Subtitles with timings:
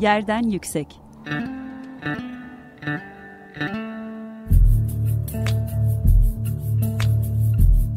[0.00, 1.00] Yerden Yüksek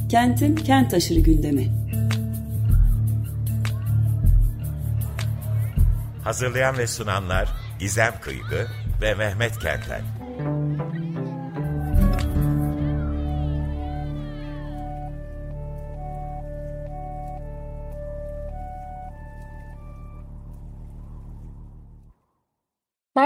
[0.10, 1.68] Kentin kent aşırı gündemi
[6.24, 8.68] Hazırlayan ve sunanlar İzem Kıygı
[9.02, 10.02] ve Mehmet Kentler.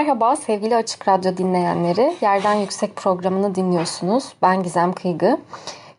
[0.06, 2.14] Merhaba sevgili Açık Radyo dinleyenleri.
[2.20, 4.32] Yerden Yüksek programını dinliyorsunuz.
[4.42, 5.38] Ben Gizem Kıygı.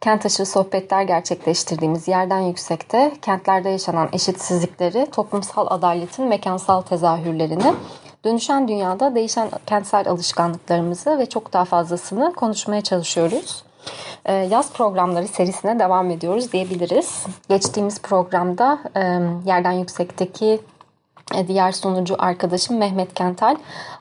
[0.02, 7.74] Kent aşırı sohbetler gerçekleştirdiğimiz Yerden Yüksek'te kentlerde yaşanan eşitsizlikleri, toplumsal adaletin mekansal tezahürlerini,
[8.26, 13.64] dönüşen dünyada değişen kentsel alışkanlıklarımızı ve çok daha fazlasını konuşmaya çalışıyoruz.
[14.26, 17.26] Ee, yaz programları serisine devam ediyoruz diyebiliriz.
[17.50, 18.80] Geçtiğimiz programda
[19.46, 20.60] Yerden Yüksek'teki
[21.48, 23.56] diğer sunucu arkadaşım Mehmet Kental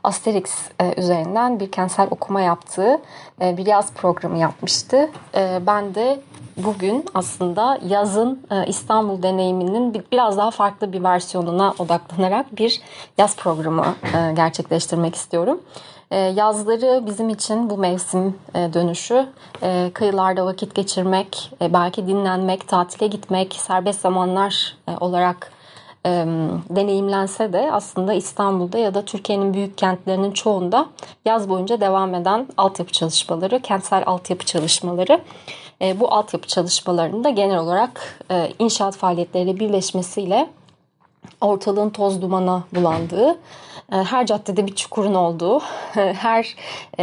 [0.05, 3.01] Asterix e, üzerinden bir kentsel okuma yaptığı
[3.41, 5.11] e, bir yaz programı yapmıştı.
[5.67, 6.21] Ben de
[6.57, 12.81] bugün aslında yazın İstanbul deneyiminin biraz daha farklı bir versiyonuna odaklanarak bir
[13.19, 15.61] yaz programı gerçekleştirmek istiyorum.
[16.35, 19.27] Yazları bizim için bu mevsim dönüşü
[19.95, 25.53] kıyılarda vakit geçirmek, belki dinlenmek, tatile gitmek, serbest zamanlar olarak
[26.71, 30.87] deneyimlense de aslında İstanbul'da ya da Türkiye'nin büyük kentlerinin çoğunda
[31.25, 35.21] yaz boyunca devam eden altyapı çalışmaları, kentsel altyapı çalışmaları.
[35.83, 40.51] E, bu altyapı çalışmalarında genel olarak e, inşaat faaliyetleriyle birleşmesiyle
[41.41, 43.39] ortalığın toz dumana bulandığı,
[43.93, 45.61] e, her caddede bir çukurun olduğu,
[45.95, 46.57] her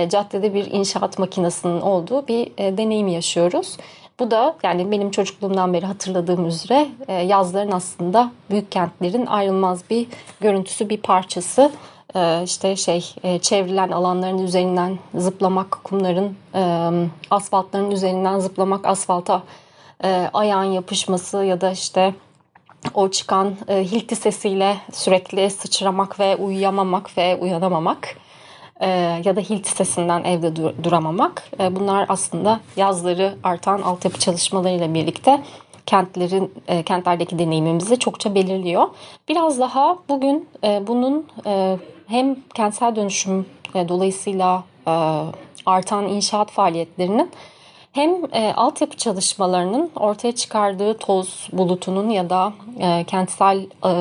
[0.09, 2.45] caddede bir inşaat makinesinin olduğu bir
[2.77, 3.77] deneyim yaşıyoruz.
[4.19, 10.07] Bu da yani benim çocukluğumdan beri hatırladığım üzere e, yazların aslında büyük kentlerin ayrılmaz bir
[10.41, 11.71] görüntüsü, bir parçası.
[12.15, 16.35] E, işte şey e, çevrilen alanların üzerinden zıplamak, kumların,
[17.29, 19.43] asfaltların üzerinden zıplamak, asfalta
[20.33, 22.13] ayağın yapışması ya da işte
[22.93, 28.17] o çıkan hilti sesiyle sürekli sıçramak ve uyuyamamak ve uyanamamak
[29.25, 31.49] ya da Hilt sitesinden evde dur- duramamak.
[31.59, 35.41] E, bunlar aslında yazları artan altyapı çalışmalarıyla birlikte
[35.85, 38.87] kentlerin e, kentlerdeki deneyimimizi çokça belirliyor.
[39.29, 41.77] Biraz daha bugün e, bunun e,
[42.07, 44.63] hem kentsel dönüşüm dolayısıyla
[45.65, 47.31] artan inşaat faaliyetlerinin
[47.91, 53.91] hem e, altyapı çalışmalarının ortaya çıkardığı toz bulutunun ya da e, kentsel e,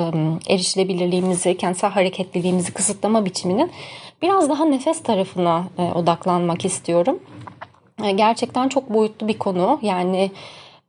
[0.54, 3.70] erişilebilirliğimizi, kentsel hareketliliğimizi kısıtlama biçiminin
[4.22, 7.20] biraz daha nefes tarafına e, odaklanmak istiyorum.
[8.04, 9.78] E, gerçekten çok boyutlu bir konu.
[9.82, 10.30] Yani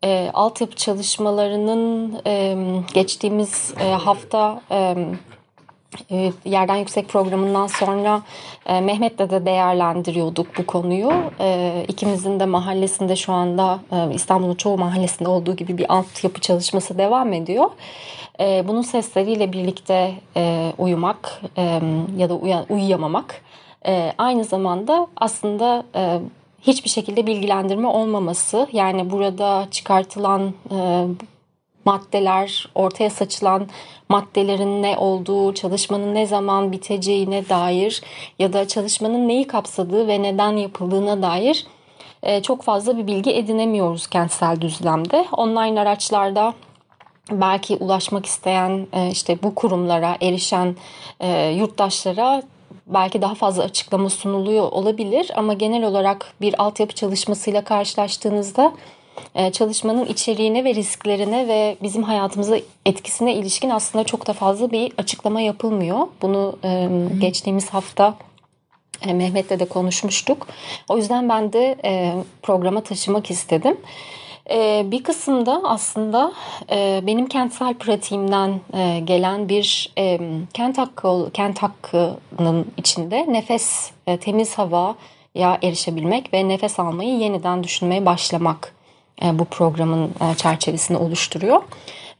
[0.04, 2.56] e, altyapı çalışmalarının e,
[2.94, 4.96] geçtiğimiz e, hafta e,
[6.46, 8.22] Yerden Yüksek programından sonra
[8.66, 11.12] e, Mehmet'le de değerlendiriyorduk bu konuyu.
[11.40, 16.98] E, ikimizin de mahallesinde şu anda e, İstanbul'un çoğu mahallesinde olduğu gibi bir altyapı çalışması
[16.98, 17.70] devam ediyor.
[18.40, 21.42] E, bunun sesleriyle birlikte e, uyumak
[22.18, 23.42] ya da uya, uyuyamamak
[24.18, 25.84] aynı zamanda aslında
[26.62, 30.54] hiçbir şekilde bilgilendirme olmaması yani burada çıkartılan
[31.86, 33.68] maddeler, ortaya saçılan
[34.10, 38.02] maddelerin ne olduğu, çalışmanın ne zaman biteceğine dair
[38.40, 41.66] ya da çalışmanın neyi kapsadığı ve neden yapıldığına dair
[42.24, 45.26] e, çok fazla bir bilgi edinemiyoruz kentsel düzlemde.
[45.32, 46.54] Online araçlarda
[47.32, 50.76] belki ulaşmak isteyen e, işte bu kurumlara erişen
[51.20, 52.44] e, yurttaşlara
[52.88, 58.74] belki daha fazla açıklama sunuluyor olabilir ama genel olarak bir altyapı çalışmasıyla karşılaştığınızda
[59.54, 65.42] çalışmanın içeriğine ve risklerine ve bizim hayatımıza etkisine ilişkin aslında çok da fazla bir açıklama
[65.42, 66.08] yapılmıyor.
[66.22, 68.16] Bunu e, geçtiğimiz hafta
[69.02, 70.48] e, Mehmet'le de konuşmuştuk.
[70.90, 71.78] O yüzden ben de
[72.42, 73.78] programa taşımak istedim.
[74.92, 76.34] Bir kısımda aslında
[77.08, 78.62] benim kentsel pratiğimden
[79.06, 79.94] gelen bir
[80.54, 84.96] kent hakkı kent hakkının içinde nefes, temiz hava
[85.36, 88.83] ya erişebilmek ve nefes almayı yeniden düşünmeye başlamak e,
[89.22, 91.64] bu programın e, çerçevesini oluşturuyor.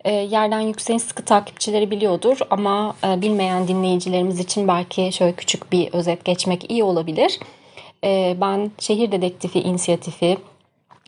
[0.06, 6.26] E, yerden Yüksek'in sıkı takipçileri biliyordur ama bilmeyen dinleyicilerimiz için belki şöyle küçük bir özet
[6.26, 7.40] geçmek iyi olabilir.
[8.42, 10.38] Ben Şehir Dedektifi inisiyatifi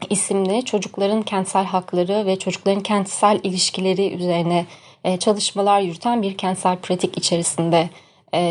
[0.09, 4.65] isimli çocukların kentsel hakları ve çocukların kentsel ilişkileri üzerine
[5.19, 7.89] çalışmalar yürüten bir kentsel pratik içerisinde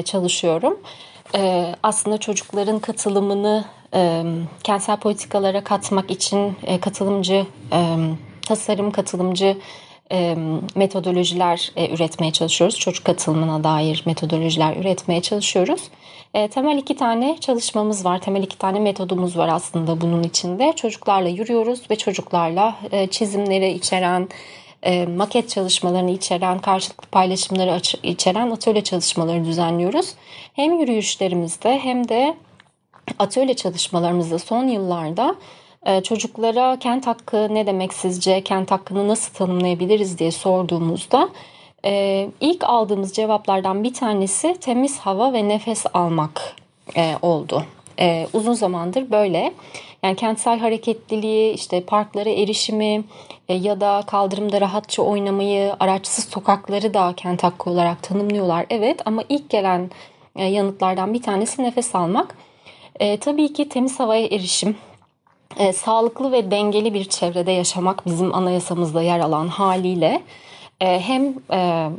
[0.04, 0.81] çalışıyorum.
[1.82, 3.64] Aslında çocukların katılımını
[3.94, 4.25] e,
[4.64, 7.96] kentsel politikalara katmak için e, katılımcı e,
[8.43, 9.56] tasarım, katılımcı
[10.75, 12.79] metodolojiler üretmeye çalışıyoruz.
[12.79, 15.82] Çocuk katılımına dair metodolojiler üretmeye çalışıyoruz.
[16.50, 18.20] Temel iki tane çalışmamız var.
[18.20, 20.73] Temel iki tane metodumuz var aslında bunun içinde.
[20.76, 22.76] Çocuklarla yürüyoruz ve çocuklarla
[23.11, 24.29] çizimleri içeren,
[25.17, 30.14] maket çalışmalarını içeren, karşılıklı paylaşımları içeren atölye çalışmaları düzenliyoruz.
[30.52, 32.35] Hem yürüyüşlerimizde hem de
[33.18, 35.34] atölye çalışmalarımızda son yıllarda
[35.86, 41.28] ee, çocuklara kent hakkı ne demek sizce, kent hakkını nasıl tanımlayabiliriz diye sorduğumuzda
[41.84, 46.56] e, ilk aldığımız cevaplardan bir tanesi temiz hava ve nefes almak
[46.96, 47.64] e, oldu.
[48.00, 49.52] E, uzun zamandır böyle.
[50.02, 53.04] Yani kentsel hareketliliği, işte parklara erişimi
[53.48, 58.66] ya da kaldırımda rahatça oynamayı, araçsız sokakları da kent hakkı olarak tanımlıyorlar.
[58.70, 59.90] Evet ama ilk gelen
[60.38, 62.36] yanıtlardan bir tanesi nefes almak.
[63.00, 64.76] E, tabii ki temiz havaya erişim,
[65.58, 70.23] e, sağlıklı ve dengeli bir çevrede yaşamak bizim anayasamızda yer alan haliyle
[70.81, 71.91] e, hem e,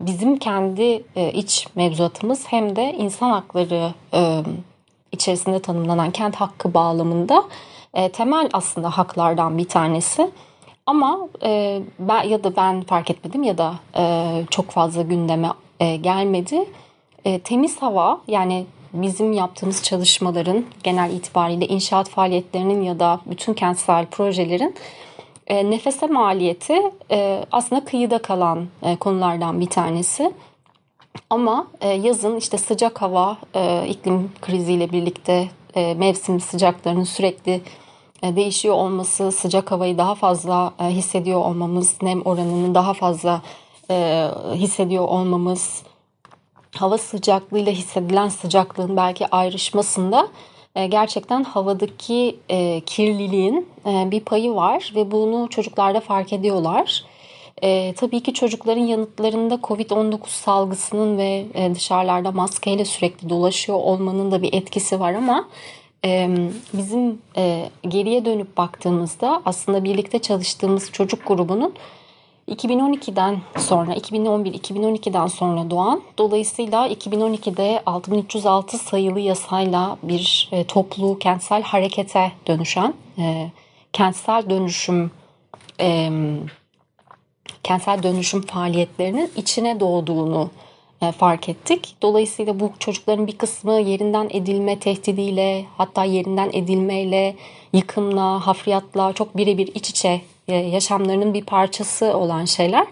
[0.00, 4.42] bizim kendi e, iç mevzuatımız hem de insan hakları e,
[5.12, 7.44] içerisinde tanımlanan kent hakkı bağlamında
[7.94, 10.30] e, temel aslında haklardan bir tanesi.
[10.86, 15.48] Ama e, ben ya da ben fark etmedim ya da e, çok fazla gündeme
[15.80, 16.64] e, gelmedi.
[17.24, 24.06] E, temiz hava yani bizim yaptığımız çalışmaların genel itibariyle inşaat faaliyetlerinin ya da bütün kentsel
[24.06, 24.74] projelerin
[25.46, 30.32] e, nefese maliyeti e, aslında kıyıda kalan e, konulardan bir tanesi.
[31.30, 37.60] Ama e, yazın işte sıcak hava, e, iklim kriziyle birlikte e, mevsim sıcaklarının sürekli
[38.22, 43.42] e, değişiyor olması, sıcak havayı daha fazla e, hissediyor olmamız, nem oranını daha fazla
[43.90, 45.82] e, hissediyor olmamız,
[46.76, 50.28] hava sıcaklığıyla hissedilen sıcaklığın belki ayrışmasında
[50.76, 57.04] e, gerçekten havadaki e, kirliliğin e, bir payı var ve bunu çocuklarda fark ediyorlar.
[57.96, 65.00] Tabii ki çocukların yanıtlarında COVID-19 salgısının ve dışarılarda maskeyle sürekli dolaşıyor olmanın da bir etkisi
[65.00, 65.48] var ama
[66.72, 67.18] bizim
[67.88, 71.74] geriye dönüp baktığımızda aslında birlikte çalıştığımız çocuk grubunun
[72.48, 82.32] 2012'den sonra 2011-2012'den sonra doğan dolayısıyla 2012'de 6306 sayılı yasayla bir e, toplu kentsel harekete
[82.46, 83.50] dönüşen e,
[83.92, 85.10] kentsel dönüşüm
[85.80, 86.10] e,
[87.62, 90.50] kentsel dönüşüm faaliyetlerinin içine doğduğunu
[91.02, 91.96] e, fark ettik.
[92.02, 97.36] Dolayısıyla bu çocukların bir kısmı yerinden edilme tehdidiyle hatta yerinden edilmeyle,
[97.72, 102.86] yıkımla, hafriyatla çok birebir iç içe yaşamlarının bir parçası olan şeyler.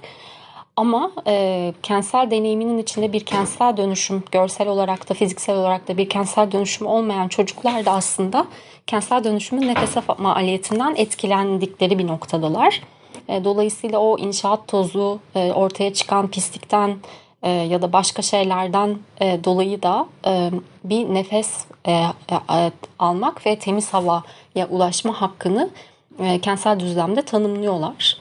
[0.76, 6.08] Ama e, kentsel deneyiminin içinde bir kentsel dönüşüm, görsel olarak da fiziksel olarak da bir
[6.08, 8.46] kentsel dönüşüm olmayan çocuklar da aslında
[8.86, 12.82] kentsel dönüşümün nefes maliyetinden etkilendikleri bir noktadalar.
[13.28, 16.96] E, dolayısıyla o inşaat tozu, e, ortaya çıkan pislikten
[17.42, 20.50] e, ya da başka şeylerden e, dolayı da e,
[20.84, 25.70] bir nefes e, e, almak ve temiz havaya ulaşma hakkını
[26.18, 28.16] e, kentsel düzlemde tanımlıyorlar.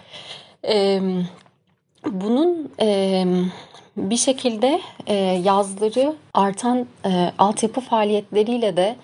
[0.67, 1.01] E,
[2.05, 3.25] bunun e,
[3.97, 8.95] bir şekilde e, yazları artan e, altyapı faaliyetleriyle de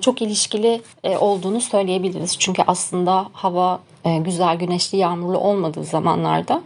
[0.00, 0.82] çok ilişkili
[1.20, 2.38] olduğunu söyleyebiliriz.
[2.38, 6.62] Çünkü aslında hava güzel, güneşli, yağmurlu olmadığı zamanlarda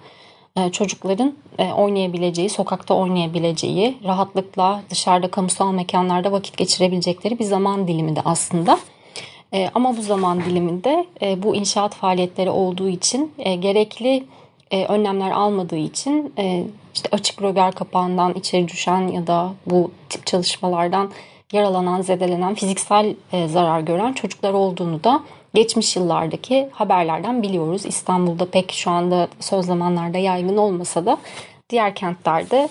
[0.73, 1.35] çocukların
[1.77, 8.79] oynayabileceği, sokakta oynayabileceği, rahatlıkla dışarıda kamusal mekanlarda vakit geçirebilecekleri bir zaman dilimi de aslında.
[9.53, 14.25] E, ama bu zaman diliminde e, bu inşaat faaliyetleri olduğu için e, gerekli
[14.71, 20.27] e, önlemler almadığı için e, işte açık röger kapağından içeri düşen ya da bu tip
[20.27, 21.11] çalışmalardan
[21.53, 25.21] yaralanan, zedelenen, fiziksel e, zarar gören çocuklar olduğunu da
[25.55, 27.87] geçmiş yıllardaki haberlerden biliyoruz.
[27.87, 31.19] İstanbul'da pek şu anda son zamanlarda yaygın olmasa da
[31.71, 32.69] diğer kentlerde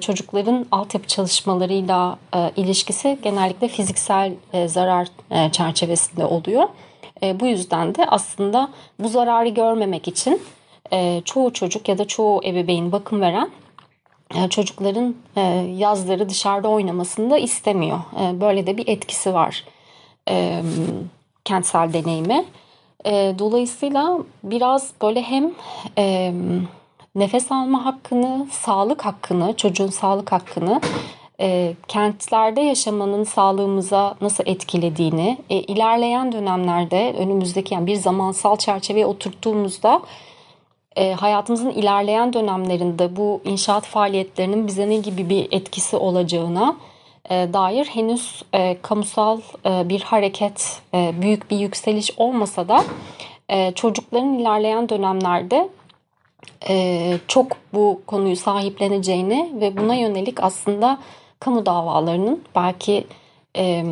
[0.00, 5.08] çocukların altyapı çalışmalarıyla e, ilişkisi genellikle fiziksel e, zarar
[5.52, 6.68] çerçevesinde oluyor.
[7.34, 10.42] Bu yüzden de aslında bu zararı görmemek için
[11.24, 13.50] çoğu çocuk ya da çoğu ebeveyn bakım veren
[14.50, 15.14] çocukların
[15.76, 18.00] yazları dışarıda oynamasını da istemiyor.
[18.32, 19.64] Böyle de bir etkisi var
[21.44, 22.44] kentsel deneyime.
[23.38, 25.52] Dolayısıyla biraz böyle hem
[27.14, 30.80] nefes alma hakkını, sağlık hakkını, çocuğun sağlık hakkını
[31.40, 40.02] e, kentlerde yaşamanın sağlığımıza nasıl etkilediğini, e, ilerleyen dönemlerde önümüzdeki yani bir zamansal çerçeveye oturttuğumuzda
[40.96, 46.76] e, hayatımızın ilerleyen dönemlerinde bu inşaat faaliyetlerinin bize ne gibi bir etkisi olacağına
[47.30, 52.84] e, dair henüz e, kamusal e, bir hareket, e, büyük bir yükseliş olmasa da
[53.48, 55.68] e, çocukların ilerleyen dönemlerde
[57.28, 60.98] çok bu konuyu sahipleneceğini ve buna yönelik aslında
[61.40, 63.04] kamu davalarının belki
[63.56, 63.84] e,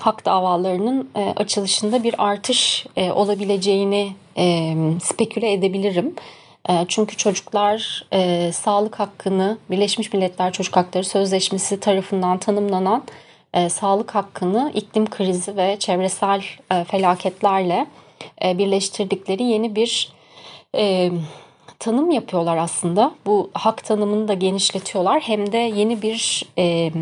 [0.00, 6.14] hak davalarının e, açılışında bir artış e, olabileceğini e, speküle edebilirim.
[6.68, 13.02] E, çünkü çocuklar e, sağlık hakkını Birleşmiş Milletler Çocuk Hakları Sözleşmesi tarafından tanımlanan
[13.54, 16.42] e, sağlık hakkını iklim krizi ve çevresel
[16.72, 17.86] e, felaketlerle
[18.44, 20.12] e, birleştirdikleri yeni bir
[20.76, 21.10] e,
[21.84, 23.14] tanım yapıyorlar aslında.
[23.26, 25.20] Bu hak tanımını da genişletiyorlar.
[25.20, 26.92] Hem de yeni bir e,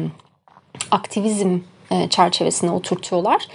[0.91, 1.59] aktivizm
[1.91, 3.47] e, çerçevesine oturtuyorlar.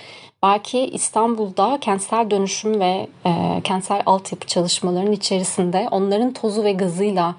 [0.44, 7.36] Belki İstanbul'da kentsel dönüşüm ve e, kentsel altyapı çalışmalarının içerisinde onların tozu ve gazıyla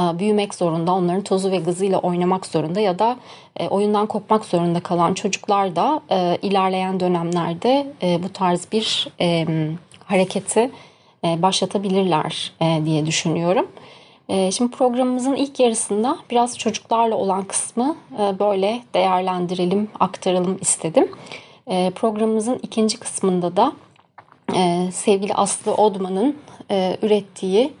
[0.00, 3.16] e, büyümek zorunda, onların tozu ve gazıyla oynamak zorunda ya da
[3.56, 7.86] e, oyundan kopmak zorunda kalan çocuklar da e, ilerleyen dönemlerde
[8.22, 9.08] bu tarz bir
[10.04, 10.70] hareketi
[11.24, 13.66] başlatabilirler e, diye düşünüyorum.
[14.28, 17.96] E, şimdi programımızın ilk yarısında biraz çocuklarla olan kısmı
[18.38, 21.08] böyle değerlendirelim, aktaralım istedim.
[21.94, 23.72] Programımızın ikinci kısmında da
[24.92, 26.36] sevgili Aslı Odman'ın
[27.02, 27.72] ürettiği,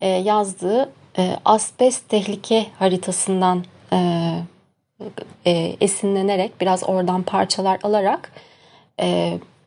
[0.00, 0.92] yazdığı
[1.44, 3.64] asbest tehlike haritasından
[5.80, 8.32] esinlenerek biraz oradan parçalar alarak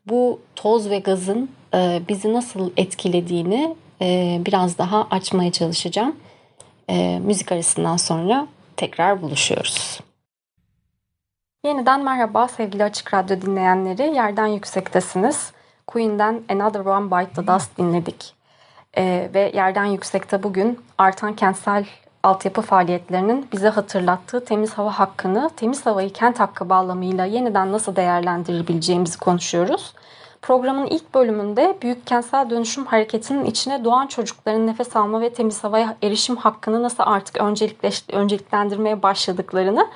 [0.05, 1.62] bu toz ve gazın e,
[2.09, 6.15] bizi nasıl etkilediğini e, biraz daha açmaya çalışacağım.
[6.89, 9.99] E, müzik arasından sonra tekrar buluşuyoruz.
[11.65, 14.15] Yeniden merhaba sevgili Açık Radyo dinleyenleri.
[14.15, 15.51] Yerden yüksektesiniz.
[15.87, 18.33] Queen'den Another One Bite the Dust dinledik.
[19.33, 21.85] Ve Yerden Yüksekte bugün artan kentsel
[22.23, 29.19] altyapı faaliyetlerinin bize hatırlattığı temiz hava hakkını, temiz havayı kent hakkı bağlamıyla yeniden nasıl değerlendirebileceğimizi
[29.19, 29.93] konuşuyoruz.
[30.43, 35.97] Programın ilk bölümünde büyük kentsel dönüşüm hareketinin içine doğan çocukların nefes alma ve temiz havaya
[36.03, 37.37] erişim hakkını nasıl artık
[38.11, 39.87] önceliklendirmeye başladıklarını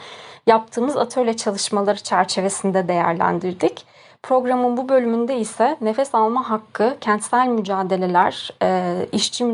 [0.47, 3.85] yaptığımız atölye çalışmaları çerçevesinde değerlendirdik.
[4.23, 9.45] Programın bu bölümünde ise nefes alma hakkı, kentsel mücadeleler, e, işçi,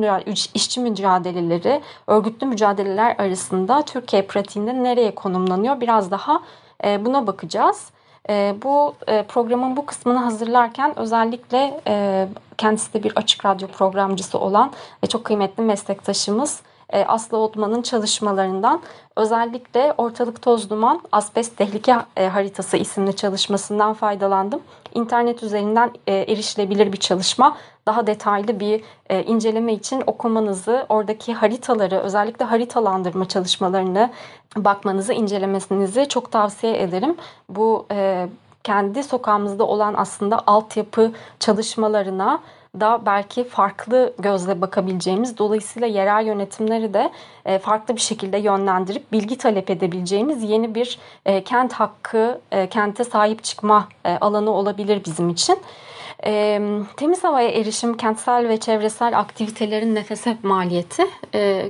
[0.53, 6.41] işçi mücadeleleri, örgütlü mücadeleler arasında Türkiye pratiğinde nereye konumlanıyor biraz daha
[6.85, 7.91] e, buna bakacağız.
[8.29, 12.27] E, bu e, programın bu kısmını hazırlarken özellikle e,
[12.57, 14.71] kendisi de bir açık radyo programcısı olan
[15.03, 18.81] ve çok kıymetli meslektaşımız e, Aslı Otman'ın çalışmalarından
[19.15, 24.61] özellikle Ortalık Toz Duman Asbest Tehlike Haritası isimli çalışmasından faydalandım.
[24.93, 27.57] İnternet üzerinden erişilebilir bir çalışma.
[27.85, 34.11] Daha detaylı bir e, inceleme için okumanızı, oradaki haritaları, özellikle haritalandırma çalışmalarını
[34.57, 37.15] bakmanızı, incelemesinizi çok tavsiye ederim.
[37.49, 38.27] Bu e,
[38.63, 42.39] kendi sokağımızda olan aslında altyapı çalışmalarına
[42.79, 47.11] da belki farklı gözle bakabileceğimiz dolayısıyla yerel yönetimleri de
[47.45, 53.03] e, farklı bir şekilde yönlendirip bilgi talep edebileceğimiz yeni bir e, kent hakkı, e, kente
[53.03, 53.87] sahip çıkma
[54.21, 55.59] alanı olabilir bizim için.
[56.97, 61.03] Temiz havaya erişim, kentsel ve çevresel aktivitelerin nefese maliyeti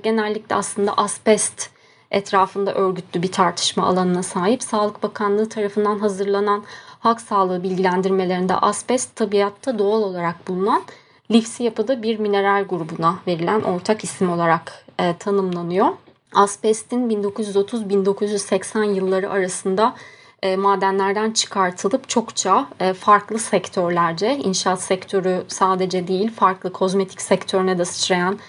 [0.03, 1.69] genellikle aslında asbest
[2.13, 4.63] etrafında örgütlü bir tartışma alanına sahip.
[4.63, 6.63] Sağlık Bakanlığı tarafından hazırlanan
[6.99, 10.83] halk sağlığı bilgilendirmelerinde asbest tabiatta doğal olarak bulunan
[11.31, 15.87] lifsi yapıda bir mineral grubuna verilen ortak isim olarak e, tanımlanıyor.
[16.33, 19.95] Asbestin 1930-1980 yılları arasında
[20.43, 27.85] e, madenlerden çıkartılıp çokça e, farklı sektörlerce, inşaat sektörü sadece değil farklı kozmetik sektörüne de
[27.85, 28.39] sıçrayan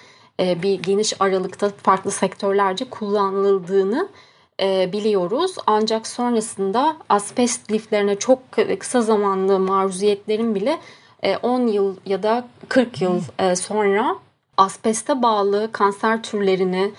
[0.40, 4.08] e, bir geniş aralıkta farklı sektörlerce kullanıldığını
[4.92, 5.56] biliyoruz.
[5.66, 8.38] Ancak sonrasında asbest liflerine çok
[8.78, 10.78] kısa zamanlı maruziyetlerin bile
[11.42, 13.20] 10 e, yıl ya da 40 yıl
[13.54, 14.16] sonra
[14.56, 16.92] asbeste bağlı kanser türlerini,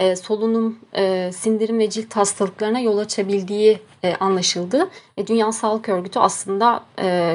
[0.00, 0.78] e, solunum,
[1.32, 3.78] sindirim ve cilt hastalıklarına yol açabildiği
[4.20, 4.88] anlaşıldı.
[5.26, 6.84] Dünya Sağlık Örgütü aslında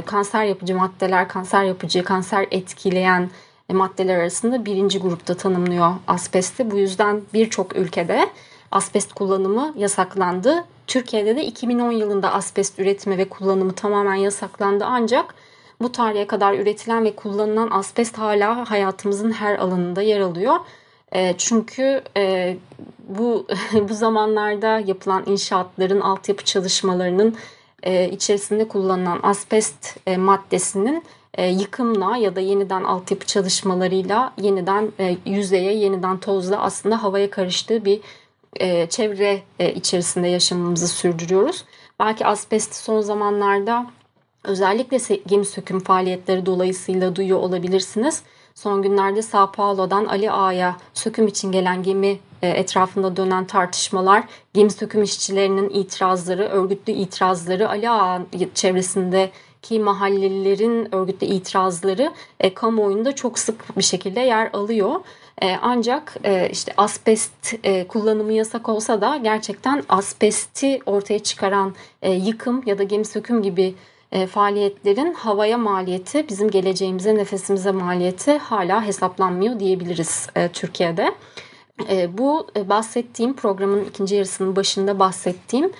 [0.05, 3.29] kanser yapıcı maddeler, kanser yapıcı, kanser etkileyen
[3.73, 6.71] maddeler arasında birinci grupta tanımlıyor asbesti.
[6.71, 8.29] Bu yüzden birçok ülkede
[8.71, 10.65] asbest kullanımı yasaklandı.
[10.87, 15.35] Türkiye'de de 2010 yılında asbest üretimi ve kullanımı tamamen yasaklandı ancak
[15.81, 20.55] bu tarihe kadar üretilen ve kullanılan asbest hala hayatımızın her alanında yer alıyor.
[21.15, 22.57] E, çünkü e,
[23.07, 23.47] bu
[23.89, 27.35] bu zamanlarda yapılan inşaatların altyapı çalışmalarının
[27.83, 31.03] e, içerisinde kullanılan asbest e, maddesinin
[31.37, 34.91] yıkımla ya da yeniden altyapı çalışmalarıyla yeniden
[35.25, 38.01] yüzeye, yeniden tozla aslında havaya karıştığı bir
[38.89, 39.41] çevre
[39.75, 41.65] içerisinde yaşamımızı sürdürüyoruz.
[41.99, 43.85] Belki asbesti son zamanlarda
[44.43, 48.23] özellikle gemi söküm faaliyetleri dolayısıyla duyuyor olabilirsiniz.
[48.55, 54.71] Son günlerde Sao Paulo'dan Ali Ağa'ya söküm için gelen gemi e, etrafında dönen tartışmalar, gemi
[54.71, 58.21] söküm işçilerinin itirazları, örgütlü itirazları, Ali Ağa
[58.53, 64.95] çevresindeki mahallelilerin örgütlü itirazları e, kamuoyunda çok sık bir şekilde yer alıyor.
[65.41, 72.11] E, ancak e, işte asbest e, kullanımı yasak olsa da gerçekten asbesti ortaya çıkaran e,
[72.11, 73.75] yıkım ya da gemi söküm gibi
[74.11, 81.15] e, faaliyetlerin havaya maliyeti, bizim geleceğimize, nefesimize maliyeti hala hesaplanmıyor diyebiliriz e, Türkiye'de.
[81.89, 85.71] E, bu e, bahsettiğim programın ikinci yarısının başında bahsettiğim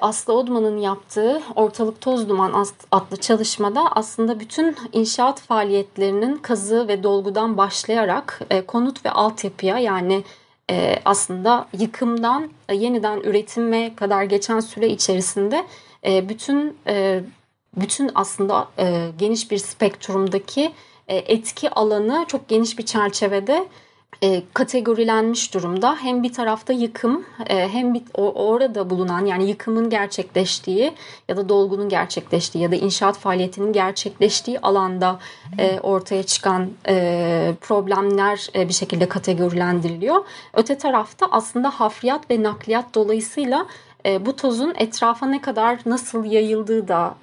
[0.00, 7.56] Aslı Odman'ın yaptığı Ortalık Toz Duman adlı çalışmada aslında bütün inşaat faaliyetlerinin kazı ve dolgudan
[7.56, 10.24] başlayarak konut ve altyapıya yani
[11.04, 15.64] aslında yıkımdan yeniden üretime kadar geçen süre içerisinde
[16.06, 17.20] e, bütün e,
[17.76, 20.72] bütün aslında e, geniş bir spektrumdaki
[21.08, 23.68] e, etki alanı çok geniş bir çerçevede
[24.22, 25.96] e, kategorilenmiş durumda.
[25.96, 30.92] Hem bir tarafta yıkım e, hem bir, orada bulunan yani yıkımın gerçekleştiği
[31.28, 35.18] ya da dolgunun gerçekleştiği ya da inşaat faaliyetinin gerçekleştiği alanda
[35.58, 40.24] e, ortaya çıkan e, problemler e, bir şekilde kategorilendiriliyor.
[40.54, 43.66] Öte tarafta aslında hafriyat ve nakliyat dolayısıyla
[44.06, 47.14] e, bu tozun etrafa ne kadar nasıl yayıldığı da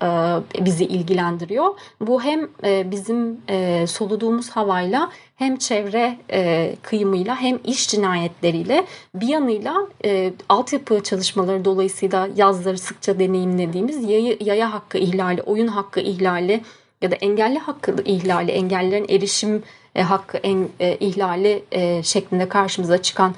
[0.56, 1.80] e, bizi ilgilendiriyor.
[2.02, 9.28] Bu hem e, bizim e, soluduğumuz havayla hem çevre e, kıyımıyla hem iş cinayetleriyle bir
[9.28, 16.62] yanıyla e, altyapı çalışmaları dolayısıyla yazları sıkça deneyimlediğimiz yaya, yaya hakkı ihlali, oyun hakkı ihlali
[17.02, 19.64] ya da engelli hakkı ihlali, engellilerin erişim
[19.96, 23.36] e, hakkı en, e, ihlali e, şeklinde karşımıza çıkan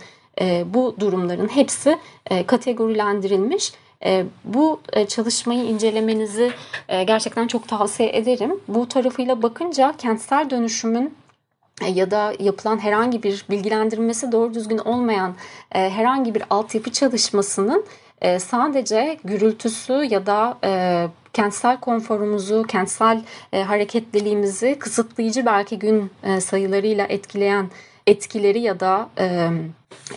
[0.65, 1.97] bu durumların hepsi
[2.29, 3.73] e, kategorilendirilmiş.
[4.05, 6.51] E, bu e, çalışmayı incelemenizi
[6.89, 8.59] e, gerçekten çok tavsiye ederim.
[8.67, 11.13] Bu tarafıyla bakınca kentsel dönüşümün
[11.93, 15.35] ya da yapılan herhangi bir bilgilendirmesi doğru düzgün olmayan
[15.69, 17.85] herhangi bir altyapı çalışmasının
[18.39, 20.57] sadece gürültüsü ya da
[21.33, 27.69] kentsel konforumuzu, kentsel hareketliliğimizi kısıtlayıcı belki gün sayılarıyla etkileyen
[28.07, 29.49] etkileri ya da e,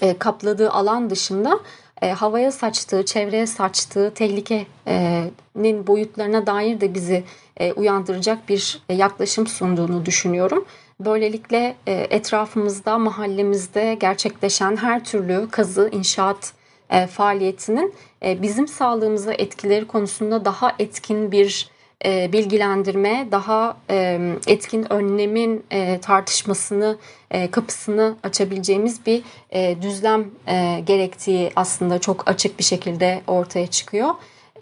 [0.00, 1.60] e, kapladığı alan dışında
[2.02, 7.24] e, havaya saçtığı, çevreye saçtığı tehlikenin boyutlarına dair de bizi
[7.56, 10.64] e, uyandıracak bir yaklaşım sunduğunu düşünüyorum.
[11.00, 16.52] Böylelikle e, etrafımızda, mahallemizde gerçekleşen her türlü kazı, inşaat
[16.90, 17.94] e, faaliyetinin
[18.24, 21.73] e, bizim sağlığımıza etkileri konusunda daha etkin bir
[22.04, 26.96] e, bilgilendirme, daha e, etkin önlemin e, tartışmasını,
[27.30, 34.10] e, kapısını açabileceğimiz bir e, düzlem e, gerektiği aslında çok açık bir şekilde ortaya çıkıyor.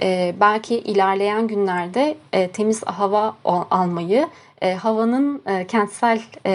[0.03, 3.37] E, belki ilerleyen günlerde e, temiz hava
[3.71, 4.29] almayı,
[4.63, 6.53] e, havanın e, kentsel e,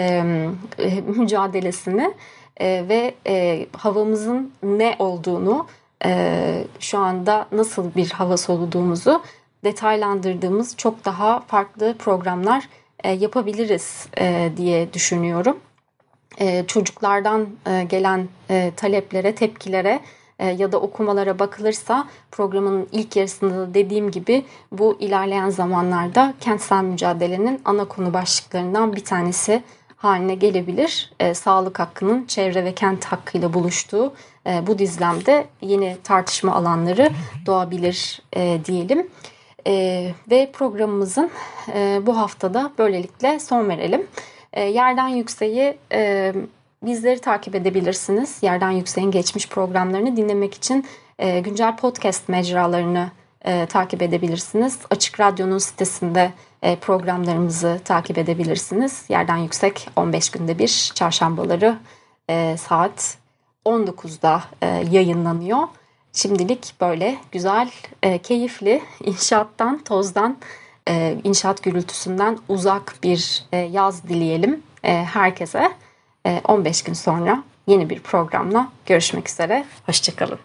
[0.80, 2.14] e, mücadelesini
[2.62, 5.68] e, ve e, havamızın ne olduğunu,
[6.06, 9.22] e, şu anda nasıl bir hava soluduğumuzu
[9.68, 12.70] detaylandırdığımız çok daha farklı programlar
[13.04, 15.58] e, yapabiliriz e, diye düşünüyorum.
[16.40, 17.48] E, çocuklardan
[17.90, 18.28] gelen
[18.76, 20.00] taleplere, tepkilere
[20.58, 27.62] ya da okumalara bakılırsa programın ilk yarısında da dediğim gibi bu ilerleyen zamanlarda kentsel mücadelenin
[27.66, 29.64] ana konu başlıklarından bir tanesi
[29.96, 31.14] haline gelebilir.
[31.34, 34.14] Sağlık hakkının çevre ve kent hakkıyla buluştuğu
[34.62, 37.10] bu dizlemde yeni tartışma alanları
[37.46, 39.08] doğabilir e, diyelim.
[39.68, 41.32] E, ve programımızın
[41.74, 44.08] e, bu haftada böylelikle son verelim.
[44.54, 46.34] E, Yerden Yükseği e,
[46.84, 48.38] bizleri takip edebilirsiniz.
[48.42, 50.86] Yerden Yükseğin geçmiş programlarını dinlemek için
[51.20, 53.12] e, güncel podcast mecralarını
[53.46, 54.80] e, takip edebilirsiniz.
[54.90, 59.06] Açık Radyo'nun sitesinde e, programlarımızı takip edebilirsiniz.
[59.10, 61.78] Yerden Yüksek 15 günde bir çarşambaları
[62.30, 63.18] e, saat
[63.66, 65.68] 19'da e, yayınlanıyor.
[66.18, 67.72] Şimdilik böyle güzel,
[68.04, 70.38] e, keyifli inşaattan, tozdan,
[70.90, 75.72] e, inşaat gürültüsünden uzak bir e, yaz dileyelim e, herkese.
[76.26, 79.66] E, 15 gün sonra yeni bir programla görüşmek üzere.
[79.86, 80.40] Hoşçakalın.